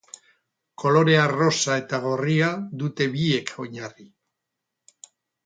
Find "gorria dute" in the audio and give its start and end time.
2.07-3.09